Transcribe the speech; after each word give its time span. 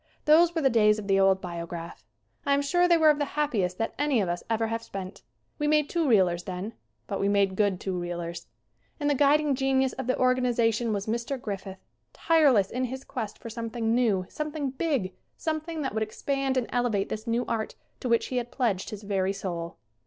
Those 0.25 0.55
were 0.55 0.63
the 0.63 0.69
days 0.71 0.97
of 0.97 1.07
the 1.07 1.19
old 1.19 1.41
Biograph. 1.41 2.03
I 2.43 2.55
am 2.55 2.63
sure 2.63 2.87
they 2.87 2.97
were 2.97 3.11
of 3.11 3.19
the 3.19 3.37
happiest 3.37 3.77
that 3.77 3.93
any 3.99 4.19
of 4.19 4.27
us 4.29 4.43
ever 4.49 4.65
have 4.65 4.81
spent. 4.81 5.21
We 5.59 5.67
made 5.67 5.91
two 5.91 6.07
reelers 6.07 6.41
then. 6.45 6.73
But 7.05 7.19
we 7.19 7.29
made 7.29 7.55
good 7.55 7.79
two 7.79 7.93
reelers. 7.95 8.47
And 8.99 9.07
the 9.11 9.13
guid 9.13 9.41
ing 9.41 9.53
genius 9.53 9.93
of 9.93 10.07
the 10.07 10.17
organization 10.17 10.91
was 10.91 11.05
Mr. 11.05 11.39
Griffith, 11.39 11.85
tireless 12.13 12.71
in 12.71 12.85
his 12.85 13.03
quest 13.03 13.37
for 13.37 13.51
something 13.51 13.93
new, 13.93 14.25
some 14.27 14.51
thing 14.51 14.71
big, 14.71 15.13
something 15.37 15.83
that 15.83 15.93
would 15.93 16.01
expand 16.01 16.57
and 16.57 16.65
elevate 16.71 17.09
this 17.09 17.27
new 17.27 17.45
art 17.45 17.75
to 17.99 18.09
which 18.09 18.29
he 18.29 18.37
had 18.37 18.49
pledged 18.51 18.89
his 18.89 19.03
very 19.03 19.31
soul. 19.33 19.77